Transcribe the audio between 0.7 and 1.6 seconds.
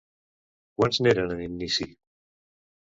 Quants n'eren en